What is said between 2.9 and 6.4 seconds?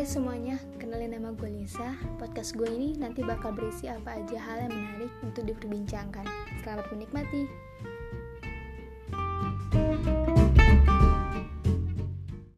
nanti bakal berisi apa aja hal yang menarik untuk diperbincangkan.